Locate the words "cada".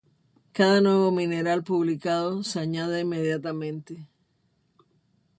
0.51-0.81